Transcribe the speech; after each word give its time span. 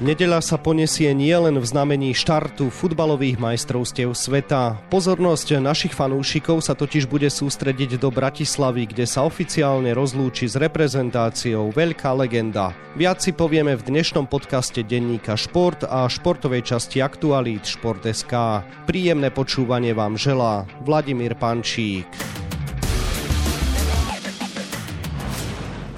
Nedeľa 0.00 0.40
sa 0.40 0.56
poniesie 0.56 1.12
nielen 1.12 1.60
v 1.60 1.66
znamení 1.68 2.16
štartu 2.16 2.72
futbalových 2.72 3.36
majstrovstiev 3.36 4.16
sveta. 4.16 4.80
Pozornosť 4.88 5.60
našich 5.60 5.92
fanúšikov 5.92 6.64
sa 6.64 6.72
totiž 6.72 7.04
bude 7.04 7.28
sústrediť 7.28 8.00
do 8.00 8.08
Bratislavy, 8.08 8.88
kde 8.88 9.04
sa 9.04 9.28
oficiálne 9.28 9.92
rozlúči 9.92 10.48
s 10.48 10.56
reprezentáciou 10.56 11.68
veľká 11.76 12.16
legenda. 12.16 12.72
Viac 12.96 13.20
si 13.20 13.36
povieme 13.36 13.76
v 13.76 13.92
dnešnom 13.92 14.24
podcaste 14.24 14.80
denníka 14.80 15.36
Šport 15.36 15.84
a 15.84 16.08
športovej 16.08 16.64
časti 16.64 17.04
Aktualít 17.04 17.68
Šport.sk. 17.68 18.64
Príjemné 18.88 19.28
počúvanie 19.28 19.92
vám 19.92 20.16
želá 20.16 20.64
Vladimír 20.80 21.36
Pančík. 21.36 22.08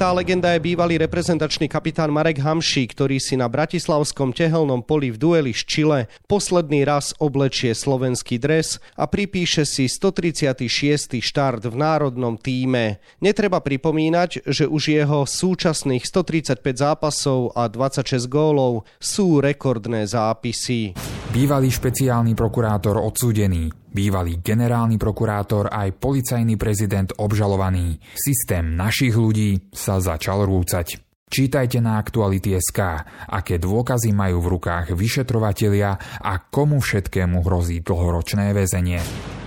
Tá 0.02 0.10
legenda 0.10 0.50
je 0.58 0.66
bývalý 0.66 0.98
reprezentačný 0.98 1.70
kapitán 1.70 2.10
Marek 2.10 2.42
Hamší, 2.42 2.90
ktorý 2.90 3.22
si 3.22 3.38
na 3.38 3.46
bratislavskom 3.46 4.34
tehelnom 4.34 4.82
poli 4.82 5.14
v 5.14 5.16
dueli 5.22 5.54
s 5.54 5.62
Čile 5.62 6.10
posledný 6.26 6.82
raz 6.82 7.14
oblečie 7.22 7.70
slovenský 7.70 8.42
dres 8.42 8.82
a 8.98 9.06
pripíše 9.06 9.62
si 9.62 9.86
136. 9.86 11.22
štart 11.22 11.70
v 11.70 11.78
národnom 11.78 12.34
týme. 12.34 12.98
Netreba 13.22 13.62
pripomínať, 13.62 14.42
že 14.42 14.66
už 14.66 14.90
jeho 14.90 15.22
súčasných 15.22 16.02
135 16.02 16.58
zápasov 16.82 17.54
a 17.54 17.70
26 17.70 18.26
gólov 18.26 18.82
sú 18.98 19.38
rekordné 19.38 20.02
zápisy. 20.10 20.98
Bývalý 21.30 21.70
špeciálny 21.70 22.34
prokurátor 22.34 22.98
odsúdený, 22.98 23.70
bývalý 23.92 24.40
generálny 24.40 24.96
prokurátor 24.96 25.68
aj 25.68 25.94
policajný 26.00 26.56
prezident 26.56 27.12
obžalovaný. 27.20 28.00
Systém 28.16 28.72
našich 28.72 29.12
ľudí 29.12 29.70
sa 29.70 30.00
začal 30.00 30.48
rúcať. 30.48 30.98
Čítajte 31.32 31.80
na 31.80 31.96
Aktuality.sk, 31.96 32.80
aké 33.32 33.56
dôkazy 33.56 34.12
majú 34.12 34.44
v 34.44 34.50
rukách 34.52 34.92
vyšetrovatelia 34.92 35.96
a 36.20 36.32
komu 36.36 36.76
všetkému 36.76 37.40
hrozí 37.40 37.80
dlhoročné 37.80 38.52
väzenie. 38.52 39.00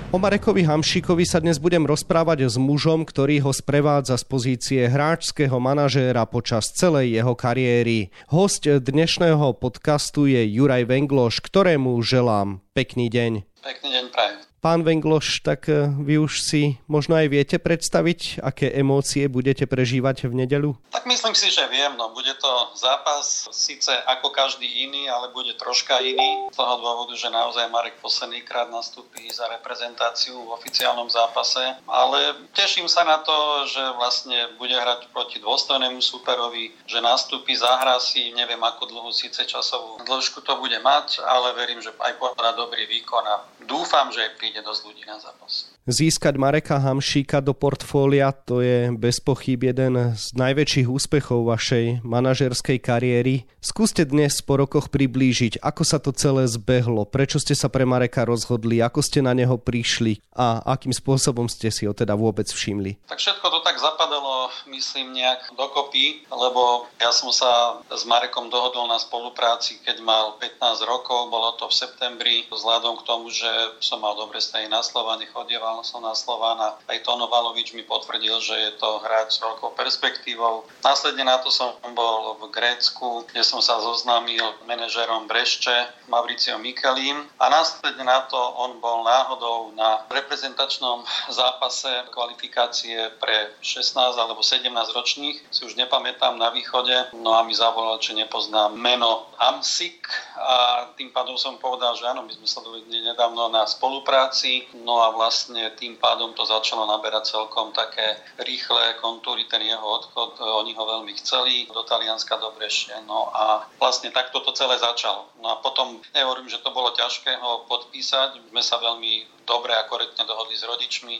O 0.09 0.17
Marekovi 0.17 0.65
Hamšíkovi 0.65 1.27
sa 1.29 1.43
dnes 1.43 1.59
budem 1.61 1.85
rozprávať 1.85 2.49
s 2.49 2.55
mužom, 2.55 3.05
ktorý 3.05 3.43
ho 3.45 3.51
sprevádza 3.51 4.17
z 4.17 4.25
pozície 4.25 4.81
hráčského 4.87 5.59
manažéra 5.61 6.25
počas 6.25 6.73
celej 6.73 7.19
jeho 7.19 7.37
kariéry. 7.37 8.09
Host 8.33 8.65
dnešného 8.65 9.53
podcastu 9.59 10.25
je 10.25 10.41
Juraj 10.41 10.89
Vengloš, 10.89 11.43
ktorému 11.43 11.99
želám 11.99 12.65
pekný 12.71 13.13
deň. 13.13 13.45
Pekný 13.61 13.89
deň 13.91 14.05
prajem. 14.09 14.44
Pán 14.65 14.81
Vengloš, 14.81 15.45
tak 15.45 15.69
e, 15.69 15.85
vy 15.93 16.17
už 16.17 16.41
si 16.41 16.81
možno 16.89 17.13
aj 17.13 17.29
viete 17.29 17.61
predstaviť, 17.61 18.41
aké 18.41 18.73
emócie 18.73 19.29
budete 19.29 19.69
prežívať 19.69 20.25
v 20.25 20.41
nedelu? 20.41 20.73
Tak 20.89 21.05
myslím 21.05 21.37
si, 21.37 21.53
že 21.53 21.69
viem. 21.69 21.93
No, 21.93 22.09
bude 22.09 22.33
to 22.41 22.73
zápas 22.73 23.45
síce 23.53 23.93
ako 24.09 24.33
každý 24.33 24.65
iný, 24.65 25.05
ale 25.05 25.29
bude 25.37 25.53
troška 25.53 26.01
iný. 26.01 26.49
Z 26.49 26.57
toho 26.57 26.81
dôvodu, 26.81 27.13
že 27.13 27.29
naozaj 27.29 27.69
Marek 27.69 28.01
posledný 28.01 28.41
krát 28.41 28.65
nastúpi 28.73 29.29
za 29.29 29.45
reprezentáciu 29.53 30.33
v 30.33 30.57
oficiálnom 30.57 31.13
zápase. 31.13 31.61
Ale 31.85 32.33
teším 32.57 32.89
sa 32.89 33.05
na 33.05 33.21
to, 33.21 33.69
že 33.69 33.85
vlastne 34.01 34.49
bude 34.57 34.73
hrať 34.73 35.13
proti 35.13 35.37
dôstojnému 35.45 36.01
superovi, 36.01 36.73
že 36.89 37.05
nastúpi, 37.05 37.53
zahrá 37.53 38.01
si, 38.01 38.33
neviem 38.33 38.65
ako 38.65 38.89
dlhú 38.89 39.13
síce 39.13 39.45
časovú 39.45 40.01
dĺžku 40.09 40.41
to 40.41 40.57
bude 40.57 40.81
mať, 40.81 41.21
ale 41.21 41.53
verím, 41.53 41.85
že 41.85 41.93
aj 42.01 42.17
podá 42.17 42.57
dobrý 42.57 42.89
výkon 42.89 43.25
a 43.29 43.45
dúfam, 43.65 44.09
že 44.09 44.25
príde 44.37 44.54
príde 44.55 44.71
dosť 44.71 44.81
ľudí 44.87 45.03
na 45.03 45.19
zápas. 45.19 45.67
Získať 45.83 46.39
Mareka 46.39 46.79
Hamšíka 46.79 47.43
do 47.43 47.51
portfólia 47.51 48.31
to 48.31 48.63
je 48.63 48.87
bez 48.95 49.19
pochyb 49.19 49.59
jeden 49.59 50.15
z 50.15 50.31
najväčších 50.31 50.87
úspechov 50.87 51.43
vašej 51.51 52.07
manažerskej 52.07 52.79
kariéry. 52.79 53.43
Skúste 53.59 54.07
dnes 54.07 54.39
po 54.39 54.55
rokoch 54.55 54.87
priblížiť, 54.87 55.59
ako 55.59 55.83
sa 55.83 55.99
to 55.99 56.15
celé 56.15 56.47
zbehlo, 56.47 57.03
prečo 57.03 57.35
ste 57.35 57.51
sa 57.51 57.67
pre 57.67 57.83
Mareka 57.83 58.23
rozhodli, 58.23 58.79
ako 58.79 59.03
ste 59.03 59.19
na 59.19 59.35
neho 59.35 59.59
prišli 59.59 60.23
a 60.31 60.63
akým 60.63 60.95
spôsobom 60.95 61.51
ste 61.51 61.67
si 61.67 61.83
ho 61.83 61.91
teda 61.91 62.15
vôbec 62.15 62.47
všimli. 62.47 62.95
Tak 63.11 63.19
všetko 63.19 63.43
to 63.43 63.59
tak 63.59 63.75
zapadalo, 63.75 64.55
myslím, 64.71 65.19
nejak 65.19 65.51
dokopy, 65.59 66.23
lebo 66.31 66.87
ja 67.03 67.11
som 67.11 67.27
sa 67.35 67.83
s 67.91 68.07
Marekom 68.07 68.47
dohodol 68.47 68.87
na 68.87 69.03
spolupráci, 69.03 69.83
keď 69.83 69.99
mal 69.99 70.39
15 70.39 70.63
rokov, 70.87 71.27
bolo 71.27 71.59
to 71.59 71.67
v 71.67 71.75
septembri, 71.75 72.35
vzhľadom 72.47 73.03
k 73.03 73.05
tomu, 73.05 73.27
že 73.27 73.49
som 73.83 73.99
mal 73.99 74.15
dobre 74.15 74.44
aj 74.53 74.69
na 74.69 74.83
Slovane, 74.85 75.25
chodieval 75.31 75.81
som 75.81 76.03
na 76.05 76.13
Slován 76.13 76.59
a 76.61 76.77
aj 76.91 77.01
Tono 77.01 77.25
Valovič 77.31 77.73
mi 77.73 77.81
potvrdil, 77.81 78.37
že 78.43 78.53
je 78.53 78.71
to 78.77 79.01
hráč 79.01 79.37
s 79.37 79.41
veľkou 79.41 79.73
perspektívou. 79.73 80.67
Následne 80.85 81.25
na 81.25 81.41
to 81.41 81.49
som 81.49 81.73
bol 81.95 82.37
v 82.37 82.51
Grécku, 82.51 83.25
kde 83.31 83.41
som 83.41 83.63
sa 83.63 83.79
zoznámil 83.79 84.43
manažerom 84.67 85.25
Brešče, 85.25 86.05
Mauricio 86.11 86.59
Mikelim 86.59 87.25
a 87.39 87.49
následne 87.49 88.05
na 88.05 88.27
to 88.29 88.37
on 88.37 88.77
bol 88.83 89.01
náhodou 89.01 89.73
na 89.73 90.03
reprezentačnom 90.11 91.07
zápase 91.31 91.89
kvalifikácie 92.11 93.15
pre 93.17 93.55
16 93.63 93.97
alebo 94.19 94.43
17 94.43 94.69
ročných, 94.93 95.37
si 95.49 95.61
už 95.65 95.79
nepamätám 95.79 96.37
na 96.37 96.51
východe, 96.51 96.93
no 97.15 97.33
a 97.33 97.41
mi 97.41 97.55
zavolal, 97.55 97.97
či 98.03 98.13
nepoznám 98.13 98.75
meno 98.75 99.31
Amsik 99.39 100.07
a 100.37 100.87
tým 100.95 101.11
pádom 101.11 101.35
som 101.35 101.57
povedal, 101.57 101.95
že 101.95 102.07
áno, 102.07 102.23
my 102.23 102.31
sme 102.31 102.47
sa 102.47 102.63
dovedli 102.63 103.03
nedávno 103.03 103.51
na 103.51 103.67
spolupráci. 103.67 104.05
Práci, 104.05 104.63
no 104.85 105.01
a 105.01 105.09
vlastne 105.11 105.73
tým 105.75 105.97
pádom 105.97 106.31
to 106.37 106.45
začalo 106.45 106.85
naberať 106.85 107.35
celkom 107.35 107.73
také 107.73 108.15
rýchle 108.37 108.93
kontúry, 109.01 109.43
ten 109.49 109.65
jeho 109.65 109.81
odchod, 109.81 110.39
oni 110.39 110.71
ho 110.77 110.83
veľmi 110.85 111.13
chceli, 111.19 111.67
do 111.73 111.81
Talianska 111.83 112.37
do 112.37 112.53
Breše, 112.53 112.93
no 113.09 113.27
a 113.33 113.65
vlastne 113.81 114.13
takto 114.13 114.39
to 114.45 114.53
celé 114.53 114.77
začalo. 114.77 115.25
No 115.41 115.51
a 115.51 115.55
potom, 115.59 115.99
nehovorím, 116.13 116.47
že 116.47 116.61
to 116.61 116.69
bolo 116.69 116.93
ťažké 116.93 117.37
ho 117.41 117.65
podpísať, 117.65 118.39
sme 118.49 118.61
sa 118.61 118.77
veľmi 118.77 119.34
dobre 119.45 119.71
a 119.77 119.87
korektne 119.87 120.25
dohodli 120.25 120.57
s 120.57 120.65
rodičmi 120.65 121.15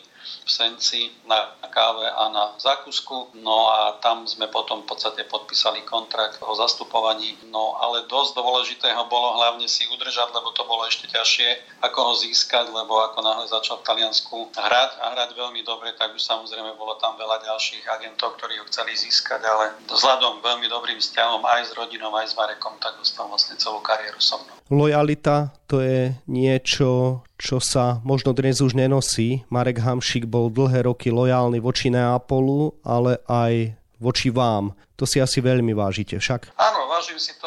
v 0.46 0.50
Senci 0.50 1.14
na 1.30 1.56
káve 1.70 2.10
a 2.10 2.30
na 2.34 2.58
zákusku. 2.58 3.38
No 3.40 3.70
a 3.70 3.98
tam 4.02 4.26
sme 4.26 4.50
potom 4.50 4.82
v 4.84 4.90
podstate 4.90 5.24
podpísali 5.30 5.86
kontrakt 5.86 6.42
o 6.42 6.52
zastupovaní. 6.58 7.38
No 7.54 7.78
ale 7.80 8.10
dosť 8.10 8.36
dôležitého 8.36 9.06
bolo 9.08 9.38
hlavne 9.38 9.70
si 9.70 9.86
udržať, 9.88 10.34
lebo 10.34 10.52
to 10.52 10.66
bolo 10.66 10.84
ešte 10.90 11.08
ťažšie, 11.08 11.80
ako 11.86 12.00
ho 12.02 12.14
získať, 12.18 12.74
lebo 12.74 13.00
ako 13.06 13.22
náhle 13.22 13.46
začal 13.46 13.80
v 13.80 13.88
Taliansku 13.88 14.50
hrať 14.58 14.92
a 15.00 15.14
hrať 15.14 15.38
veľmi 15.38 15.62
dobre, 15.62 15.94
tak 15.94 16.18
už 16.18 16.22
samozrejme 16.22 16.74
bolo 16.76 16.98
tam 16.98 17.14
veľa 17.16 17.46
ďalších 17.46 17.86
agentov, 17.86 18.36
ktorí 18.42 18.58
ho 18.60 18.66
chceli 18.68 18.98
získať, 18.98 19.46
ale 19.46 19.78
vzhľadom 19.86 20.42
veľmi 20.42 20.66
dobrým 20.68 20.98
vzťahom 20.98 21.46
aj 21.46 21.62
s 21.70 21.72
rodinou, 21.78 22.10
aj 22.18 22.34
s 22.34 22.34
Marekom, 22.34 22.82
tak 22.82 22.98
dostal 22.98 23.30
vlastne 23.30 23.56
celú 23.62 23.80
kariéru 23.86 24.18
so 24.18 24.42
mnou. 24.42 24.58
Lojalita 24.74 25.54
to 25.70 25.78
je 25.78 26.18
niečo, 26.26 27.22
čo 27.38 27.62
sa 27.62 28.02
možno 28.02 28.34
dnes 28.34 28.66
už 28.66 28.74
nenosí. 28.74 29.46
Marek 29.54 29.78
Hamšik 29.78 30.26
bol 30.26 30.50
dlhé 30.50 30.90
roky 30.90 31.14
lojálny 31.14 31.62
voči 31.62 31.94
Neapolu, 31.94 32.74
ale 32.82 33.22
aj 33.30 33.78
voči 34.02 34.34
vám. 34.34 34.74
To 34.98 35.06
si 35.06 35.22
asi 35.22 35.38
veľmi 35.38 35.70
vážite 35.78 36.18
však. 36.18 36.58
Áno, 36.58 36.90
vážim 36.90 37.22
si 37.22 37.38
to, 37.38 37.46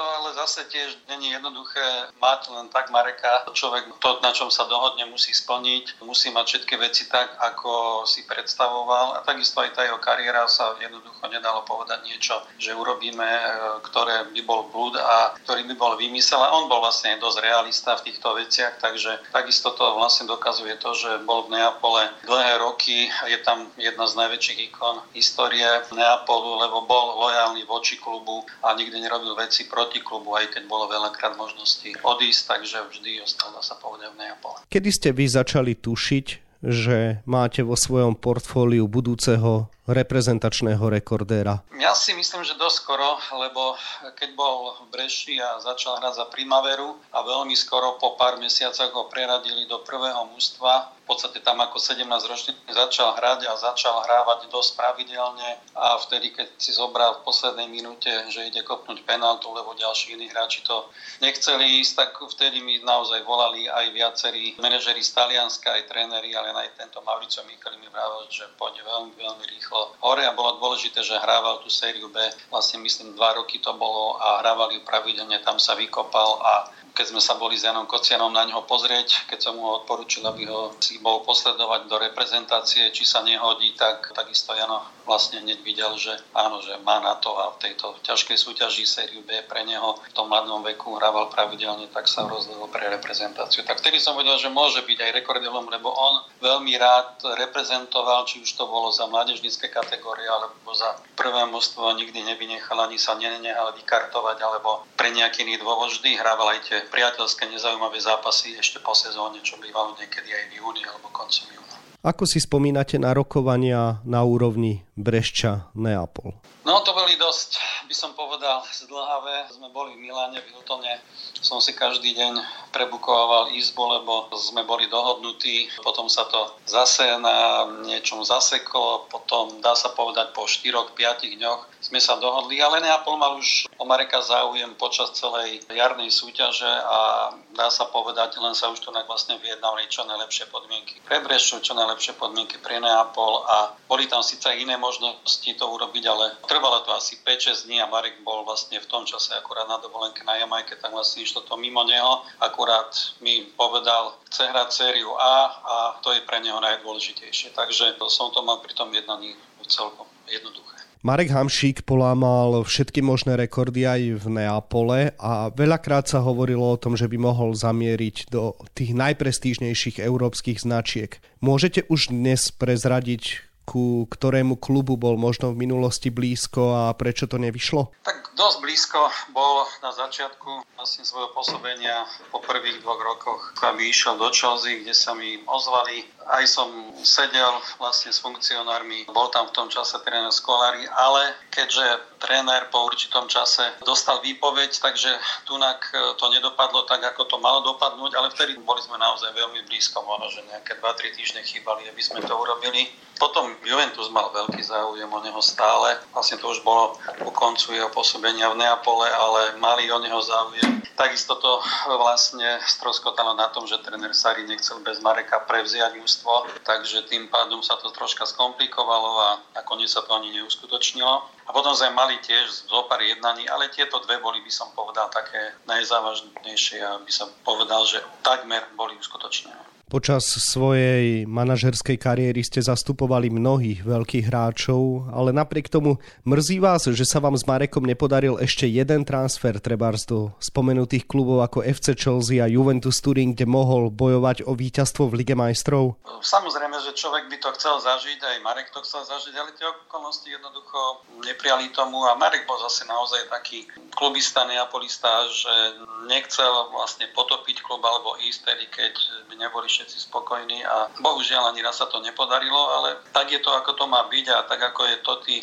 zase 0.49 0.65
tiež 0.73 0.97
není 1.13 1.37
jednoduché 1.37 2.09
mať 2.25 2.49
len 2.57 2.73
tak 2.73 2.89
Mareka. 2.89 3.53
Človek 3.53 3.85
to, 4.01 4.17
na 4.25 4.33
čom 4.33 4.49
sa 4.49 4.65
dohodne, 4.65 5.05
musí 5.13 5.37
splniť, 5.37 6.01
musí 6.01 6.33
mať 6.33 6.45
všetky 6.49 6.75
veci 6.81 7.05
tak, 7.05 7.37
ako 7.37 8.03
si 8.09 8.25
predstavoval. 8.25 9.21
A 9.21 9.29
takisto 9.29 9.61
aj 9.61 9.77
tá 9.77 9.85
jeho 9.85 10.01
kariéra 10.01 10.49
sa 10.49 10.73
jednoducho 10.81 11.21
nedalo 11.29 11.69
povedať 11.69 12.01
niečo, 12.09 12.41
že 12.57 12.73
urobíme, 12.73 13.29
e, 13.29 13.45
ktoré 13.93 14.33
by 14.33 14.41
bol 14.49 14.73
blúd 14.73 14.97
a 14.97 15.37
ktorý 15.45 15.69
by 15.69 15.75
bol 15.77 15.93
vymysel. 16.01 16.41
A 16.41 16.57
on 16.57 16.65
bol 16.73 16.81
vlastne 16.81 17.21
dosť 17.21 17.45
realista 17.45 18.01
v 18.01 18.09
týchto 18.09 18.33
veciach, 18.33 18.81
takže 18.81 19.21
takisto 19.29 19.77
to 19.77 20.01
vlastne 20.01 20.25
dokazuje 20.25 20.81
to, 20.81 20.97
že 20.97 21.29
bol 21.29 21.45
v 21.45 21.61
Neapole 21.61 22.09
dlhé 22.25 22.57
roky. 22.65 23.13
Je 23.29 23.37
tam 23.45 23.69
jedna 23.77 24.09
z 24.09 24.17
najväčších 24.17 24.73
ikon 24.73 25.05
histórie 25.13 25.69
Neapolu, 25.93 26.57
lebo 26.65 26.89
bol 26.89 27.21
lojálny 27.21 27.69
voči 27.69 28.01
klubu 28.01 28.49
a 28.65 28.73
nikdy 28.73 28.97
nerobil 29.05 29.37
veci 29.37 29.69
proti 29.69 30.01
klubu, 30.01 30.38
aj 30.39 30.55
keď 30.55 30.63
bolo 30.71 30.87
veľakrát 30.87 31.35
možností 31.35 31.99
odísť, 32.01 32.41
takže 32.47 32.79
vždy 32.89 33.23
ostal, 33.23 33.51
dá 33.51 33.63
sa 33.63 33.75
povedať, 33.77 34.15
v 34.15 34.17
Neapole. 34.23 34.59
Kedy 34.71 34.91
ste 34.95 35.11
vy 35.11 35.27
začali 35.27 35.75
tušiť, 35.75 36.27
že 36.63 37.23
máte 37.27 37.63
vo 37.63 37.79
svojom 37.79 38.19
portfóliu 38.19 38.87
budúceho 38.91 39.71
reprezentačného 39.89 40.85
rekordéra? 40.93 41.65
Ja 41.81 41.97
si 41.97 42.13
myslím, 42.13 42.45
že 42.45 42.61
dosť 42.61 42.77
skoro, 42.85 43.17
lebo 43.41 43.75
keď 44.15 44.31
bol 44.37 44.77
v 44.85 44.93
Breši 44.93 45.41
a 45.41 45.57
začal 45.65 45.99
hrať 45.99 46.21
za 46.21 46.27
Primaveru 46.29 47.01
a 47.17 47.25
veľmi 47.25 47.57
skoro 47.57 47.97
po 47.97 48.15
pár 48.21 48.37
mesiacoch 48.37 48.93
ho 48.93 49.09
preradili 49.09 49.65
do 49.65 49.81
prvého 49.81 50.29
mústva, 50.29 50.93
v 51.09 51.17
podstate 51.17 51.41
tam 51.41 51.57
ako 51.65 51.81
17 51.81 52.05
ročný 52.05 52.53
začal 52.69 53.17
hrať 53.17 53.49
a 53.49 53.57
začal 53.57 54.05
hrávať 54.05 54.53
dosť 54.53 54.77
pravidelne 54.77 55.57
a 55.73 55.97
vtedy, 56.05 56.37
keď 56.37 56.53
si 56.61 56.77
zobral 56.77 57.17
v 57.17 57.25
poslednej 57.25 57.65
minúte, 57.65 58.13
že 58.29 58.45
ide 58.45 58.61
kopnúť 58.61 59.09
penaltu, 59.09 59.49
lebo 59.57 59.73
ďalší 59.73 60.21
iní 60.21 60.29
hráči 60.29 60.61
to 60.69 60.85
nechceli 61.25 61.81
ísť, 61.81 61.93
tak 61.97 62.13
vtedy 62.13 62.61
mi 62.61 62.85
naozaj 62.85 63.25
volali 63.25 63.65
aj 63.73 63.89
viacerí 63.97 64.61
manažeri 64.61 65.01
z 65.01 65.17
Talianska, 65.17 65.73
aj 65.81 65.89
tréneri, 65.89 66.37
ale 66.37 66.53
aj 66.53 66.77
tento 66.77 67.01
Mauricio 67.01 67.41
Micheli 67.49 67.81
mi 67.81 67.89
vravel, 67.89 68.29
že 68.29 68.45
pôjde 68.61 68.85
veľmi, 68.85 69.17
veľmi 69.17 69.45
rýchlo 69.49 69.78
ďaleko 69.79 70.03
hore 70.03 70.27
a 70.27 70.35
bolo 70.35 70.59
dôležité, 70.59 71.03
že 71.07 71.15
hrával 71.15 71.63
tú 71.63 71.71
sériu 71.71 72.11
B, 72.11 72.19
vlastne 72.51 72.83
myslím 72.83 73.15
dva 73.15 73.39
roky 73.39 73.63
to 73.63 73.71
bolo 73.79 74.19
a 74.19 74.43
hrával 74.43 74.75
ju 74.75 74.83
pravidelne, 74.83 75.39
tam 75.47 75.63
sa 75.63 75.79
vykopal 75.79 76.43
a 76.43 76.53
keď 76.99 77.15
sme 77.15 77.23
sa 77.23 77.39
boli 77.39 77.55
s 77.55 77.63
Janom 77.63 77.87
Kocianom 77.87 78.35
na 78.35 78.43
neho 78.43 78.67
pozrieť, 78.67 79.31
keď 79.31 79.39
som 79.39 79.55
mu 79.55 79.71
odporučil, 79.79 80.27
aby 80.27 80.51
ho 80.51 80.75
si 80.83 80.99
bol 80.99 81.23
posledovať 81.23 81.87
do 81.87 81.95
reprezentácie, 81.95 82.91
či 82.91 83.07
sa 83.07 83.23
nehodí, 83.23 83.71
tak 83.79 84.11
takisto 84.11 84.51
Jano 84.51 84.83
vlastne 85.07 85.39
hneď 85.39 85.63
videl, 85.63 85.95
že 85.95 86.11
áno, 86.35 86.59
že 86.59 86.75
má 86.83 86.99
na 86.99 87.15
to 87.23 87.39
a 87.39 87.55
v 87.55 87.71
tejto 87.71 87.95
ťažkej 88.03 88.35
súťaži 88.35 88.83
sériu 88.83 89.23
B 89.23 89.31
pre 89.47 89.63
neho 89.63 89.95
v 90.03 90.11
tom 90.11 90.27
mladom 90.27 90.67
veku 90.67 90.99
hrával 90.99 91.31
pravidelne, 91.31 91.87
tak 91.95 92.11
sa 92.11 92.27
rozhodol 92.27 92.67
pre 92.67 92.91
reprezentáciu. 92.91 93.63
Tak 93.63 93.79
vtedy 93.79 94.03
som 94.03 94.19
vedel, 94.19 94.35
že 94.35 94.51
môže 94.51 94.83
byť 94.83 94.99
aj 94.99 95.15
rekordilom, 95.23 95.71
lebo 95.71 95.95
on 95.95 96.27
veľmi 96.43 96.75
rád 96.83 97.23
reprezentoval, 97.39 98.27
či 98.27 98.43
už 98.43 98.59
to 98.59 98.67
bolo 98.67 98.91
za 98.91 99.07
mládežnícke 99.07 99.71
kategórie 99.71 100.27
alebo 100.27 100.75
za 100.75 100.99
prvé 101.15 101.47
množstvo, 101.47 101.95
nikdy 101.95 102.27
nevynechal 102.27 102.83
ani 102.83 102.99
sa 102.99 103.15
nenehal 103.15 103.71
vykartovať 103.79 104.43
alebo 104.43 104.83
pre 104.99 105.15
nejaký 105.15 105.47
iný 105.47 105.63
dôvod 105.63 105.95
vždy 105.95 106.19
hrával 106.19 106.59
aj 106.59 106.61
tie 106.67 106.79
priateľské 106.89 107.47
nezaujímavé 107.49 108.01
zápasy 108.01 108.57
ešte 108.57 108.81
po 108.81 108.97
sezóne, 108.97 109.39
čo 109.45 109.61
bývalo 109.61 109.95
niekedy 109.97 110.29
aj 110.33 110.45
v 110.51 110.53
júni 110.61 110.83
alebo 110.85 111.13
koncom 111.13 111.47
júna. 111.53 111.77
Ako 112.03 112.25
si 112.25 112.39
spomínate 112.39 112.95
na 112.97 113.11
rokovania 113.11 113.99
na 114.07 114.23
úrovni 114.23 114.87
Brešča 114.95 115.75
Neapol? 115.75 116.31
No 116.63 116.85
to 116.85 116.93
boli 116.93 117.17
dosť, 117.17 117.59
by 117.89 117.95
som 117.97 118.13
povedal, 118.13 118.61
zdlhavé. 118.71 119.49
Sme 119.51 119.73
boli 119.73 119.97
v 119.97 120.05
Miláne, 120.05 120.39
v 120.39 120.53
Hiltone. 120.53 121.01
Som 121.41 121.65
si 121.65 121.73
každý 121.73 122.13
deň 122.13 122.39
prebukoval 122.79 123.51
izbu, 123.51 123.83
lebo 123.99 124.31
sme 124.39 124.63
boli 124.63 124.87
dohodnutí. 124.87 125.67
Potom 125.83 126.07
sa 126.07 126.31
to 126.31 126.55
zase 126.71 127.03
na 127.19 127.67
niečom 127.83 128.23
zaseklo. 128.23 129.11
Potom, 129.11 129.59
dá 129.59 129.75
sa 129.75 129.91
povedať, 129.91 130.31
po 130.31 130.47
4-5 130.47 130.95
dňoch 131.35 131.67
sme 131.83 131.99
sa 131.99 132.15
dohodli, 132.23 132.63
ale 132.63 132.79
Neapol 132.79 133.19
mal 133.19 133.35
už 133.35 133.67
o 133.79 133.83
Mareka 133.83 134.23
záujem 134.23 134.79
počas 134.79 135.11
celej 135.19 135.67
jarnej 135.67 136.15
súťaže 136.15 136.71
a 136.71 137.31
dá 137.59 137.67
sa 137.75 137.91
povedať, 137.91 138.39
len 138.39 138.55
sa 138.55 138.71
už 138.71 138.79
tu 138.79 138.95
vlastne 138.95 139.35
vyjednali 139.43 139.91
čo 139.91 140.07
najlepšie 140.07 140.47
podmienky 140.47 141.03
pre 141.03 141.19
Brešču, 141.19 141.59
čo 141.59 141.75
najlepšie 141.75 142.15
podmienky 142.15 142.55
pre 142.63 142.79
Neapol 142.79 143.43
a 143.51 143.75
boli 143.91 144.07
tam 144.07 144.23
síce 144.23 144.47
iné 144.55 144.79
možnosti 144.79 145.51
to 145.59 145.65
urobiť, 145.67 146.05
ale 146.07 146.39
trvalo 146.47 146.87
to 146.87 146.95
asi 146.95 147.19
5-6 147.27 147.67
dní 147.67 147.83
a 147.83 147.91
Marek 147.91 148.23
bol 148.23 148.47
vlastne 148.47 148.79
v 148.79 148.87
tom 148.87 149.03
čase 149.03 149.35
akurát 149.35 149.67
na 149.67 149.83
dovolenke 149.83 150.23
na 150.23 150.39
Jamajke, 150.39 150.79
tak 150.79 150.95
vlastne 150.95 151.27
išlo 151.27 151.43
to 151.43 151.59
mimo 151.59 151.83
neho. 151.83 152.23
Akurát 152.39 152.95
mi 153.19 153.43
povedal, 153.59 154.15
chce 154.31 154.47
hrať 154.47 154.69
sériu 154.71 155.11
A 155.19 155.35
a 155.51 155.77
to 156.05 156.15
je 156.15 156.23
pre 156.23 156.39
neho 156.39 156.63
najdôležitejšie. 156.63 157.51
Takže 157.59 157.99
som 158.07 158.31
to 158.31 158.47
mal 158.47 158.63
pri 158.63 158.73
tom 158.79 158.95
jednaní 158.95 159.35
celkom 159.69 160.07
jednoduché. 160.31 160.78
Marek 160.99 161.31
Hamšík 161.31 161.87
polámal 161.87 162.67
všetky 162.67 163.07
možné 163.07 163.39
rekordy 163.39 163.87
aj 163.87 164.19
v 164.19 164.27
Neapole 164.35 165.15
a 165.15 165.47
veľakrát 165.47 166.11
sa 166.11 166.19
hovorilo 166.19 166.75
o 166.75 166.81
tom, 166.81 166.99
že 166.99 167.07
by 167.07 167.15
mohol 167.15 167.55
zamieriť 167.55 168.27
do 168.35 168.59
tých 168.75 168.99
najprestížnejších 168.99 170.03
európskych 170.03 170.59
značiek. 170.59 171.23
Môžete 171.39 171.87
už 171.87 172.11
dnes 172.11 172.51
prezradiť, 172.51 173.47
ku 173.63 174.11
ktorému 174.11 174.59
klubu 174.59 174.99
bol 174.99 175.15
možno 175.15 175.55
v 175.55 175.71
minulosti 175.71 176.11
blízko 176.11 176.75
a 176.75 176.85
prečo 176.99 177.31
to 177.31 177.39
nevyšlo? 177.39 177.95
Tak 178.03 178.35
dosť 178.35 178.59
blízko 178.59 178.99
bol 179.31 179.71
na 179.79 179.95
začiatku 179.95 180.67
vlastne 180.75 181.07
svojho 181.07 181.31
pôsobenia 181.31 182.11
po 182.35 182.43
prvých 182.43 182.83
dvoch 182.83 182.99
rokoch, 182.99 183.55
aby 183.63 183.93
išiel 183.93 184.19
do 184.19 184.35
Chelsea, 184.35 184.83
kde 184.83 184.97
sa 184.97 185.15
mi 185.15 185.39
ozvali. 185.47 186.09
Aj 186.29 186.45
som 186.45 186.69
sedel 187.01 187.57
vlastne 187.81 188.13
s 188.13 188.21
funkcionármi, 188.21 189.09
bol 189.09 189.33
tam 189.33 189.49
v 189.49 189.55
tom 189.57 189.69
čase 189.73 189.97
tréner 190.05 190.29
Skolari, 190.29 190.85
ale 190.93 191.33
keďže 191.49 191.85
tréner 192.21 192.69
po 192.69 192.85
určitom 192.85 193.25
čase 193.31 193.65
dostal 193.87 194.21
výpoveď, 194.21 194.77
takže 194.77 195.09
tunak 195.49 195.81
to 196.21 196.25
nedopadlo 196.29 196.85
tak, 196.85 197.01
ako 197.15 197.25
to 197.25 197.37
malo 197.41 197.65
dopadnúť, 197.65 198.13
ale 198.19 198.29
vtedy 198.35 198.61
boli 198.61 198.83
sme 198.83 199.01
naozaj 199.01 199.31
veľmi 199.33 199.65
blízko, 199.71 200.05
možno, 200.05 200.29
že 200.29 200.45
nejaké 200.53 200.77
2-3 200.77 201.17
týždne 201.17 201.41
chýbali, 201.47 201.89
aby 201.89 202.03
sme 202.03 202.21
to 202.21 202.35
urobili. 202.35 202.91
Potom 203.19 203.51
Juventus 203.67 204.07
mal 204.15 204.31
veľký 204.31 204.63
záujem 204.63 205.11
o 205.11 205.19
neho 205.19 205.43
stále. 205.43 205.99
Vlastne 206.15 206.39
to 206.39 206.55
už 206.55 206.63
bolo 206.63 206.95
po 207.19 207.35
koncu 207.35 207.75
jeho 207.75 207.91
pôsobenia 207.91 208.47
v 208.55 208.63
Neapole, 208.63 209.11
ale 209.11 209.59
mali 209.59 209.91
o 209.91 209.99
neho 209.99 210.23
záujem. 210.23 210.79
Takisto 210.95 211.35
to 211.43 211.59
vlastne 211.99 212.63
stroskotalo 212.63 213.35
na 213.35 213.51
tom, 213.51 213.67
že 213.67 213.83
tréner 213.83 214.15
Sari 214.15 214.47
nechcel 214.47 214.79
bez 214.87 215.03
Mareka 215.03 215.43
prevziať 215.51 215.99
ústvo, 216.19 216.51
takže 216.67 217.07
tým 217.07 217.31
pádom 217.31 217.63
sa 217.63 217.79
to 217.79 217.95
troška 217.95 218.27
skomplikovalo 218.27 219.23
a 219.23 219.31
nakoniec 219.55 219.87
sa 219.87 220.03
to 220.03 220.19
ani 220.19 220.35
neuskutočnilo. 220.35 221.15
A 221.47 221.51
potom 221.55 221.71
sme 221.79 221.95
mali 221.95 222.19
tiež 222.19 222.67
zo 222.67 222.83
pár 222.91 222.99
jednaní, 222.99 223.47
ale 223.47 223.71
tieto 223.71 224.03
dve 224.03 224.19
boli, 224.19 224.43
by 224.43 224.51
som 224.51 224.75
povedal, 224.75 225.07
také 225.15 225.55
najzávažnejšie 225.71 226.83
a 226.83 226.99
by 226.99 227.13
som 227.15 227.31
povedal, 227.47 227.87
že 227.87 228.03
takmer 228.27 228.67
boli 228.75 228.99
uskutočnené. 228.99 229.78
Počas 229.89 230.21
svojej 230.29 231.25
manažerskej 231.25 231.97
kariéry 231.97 232.45
ste 232.45 232.61
zastupovali 232.61 233.33
mnohých 233.33 233.89
veľkých 233.89 234.29
hráčov, 234.29 235.09
ale 235.09 235.33
napriek 235.33 235.73
tomu 235.73 235.97
mrzí 236.29 236.61
vás, 236.61 236.85
že 236.93 237.09
sa 237.09 237.25
vám 237.25 237.33
s 237.41 237.49
Marekom 237.49 237.89
nepodaril 237.89 238.37
ešte 238.37 238.69
jeden 238.69 239.09
transfer 239.09 239.57
trebárs 239.57 240.05
do 240.05 240.37
spomenutých 240.45 241.09
klubov 241.09 241.41
ako 241.41 241.65
FC 241.65 241.97
Chelsea 241.97 242.37
a 242.37 242.53
Juventus 242.53 243.01
Turín, 243.01 243.33
kde 243.33 243.49
mohol 243.49 243.89
bojovať 243.89 244.45
o 244.45 244.53
víťazstvo 244.53 245.09
v 245.09 245.25
Lige 245.25 245.33
majstrov? 245.33 245.97
Samozrejme, 246.21 246.77
že 246.85 246.93
človek 246.93 247.33
by 247.33 247.41
to 247.41 247.49
chcel 247.57 247.81
zažiť, 247.81 248.21
aj 248.21 248.45
Marek 248.45 248.69
to 248.69 248.85
chcel 248.85 249.09
zažiť, 249.09 249.41
ale 249.41 249.57
tie 249.57 249.73
okolnosti 249.89 250.29
jednoducho 250.29 251.01
neprijali 251.25 251.73
tomu 251.73 252.05
a 252.05 252.13
Marek 252.21 252.45
bol 252.45 252.61
zase 252.61 252.85
naozaj 252.85 253.25
taký 253.33 253.65
klubista, 253.97 254.45
neapolista, 254.45 255.09
že 255.33 255.81
nechcel 256.13 256.77
vlastne 256.77 257.09
potopiť 257.17 257.65
klub 257.65 257.81
alebo 257.81 258.21
ísť 258.21 258.53
tedy, 258.53 258.69
keď 258.69 258.93
by 259.33 259.35
neboli 259.41 259.78
všetci 259.79 260.11
spokojní 260.11 260.67
a 260.67 260.91
bohužiaľ 260.99 261.55
ani 261.55 261.63
raz 261.63 261.79
sa 261.79 261.87
to 261.87 262.03
nepodarilo, 262.03 262.59
ale 262.75 262.99
tak 263.15 263.31
je 263.31 263.39
to, 263.39 263.55
ako 263.55 263.79
to 263.79 263.87
má 263.87 264.03
byť 264.11 264.27
a 264.35 264.39
tak 264.51 264.59
ako 264.75 264.83
je 264.91 264.97
Toty 265.07 265.37